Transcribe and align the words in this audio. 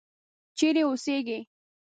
چیرې 0.57 0.81
اوسیږې. 0.87 1.39